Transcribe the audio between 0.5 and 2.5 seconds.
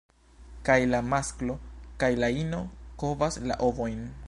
Kaj la masklo kaj la